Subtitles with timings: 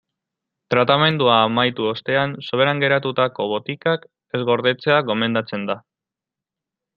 [0.73, 5.79] Tratamendua amaitu ostean soberan geratutako botikak ez gordetzea gomendatzen da.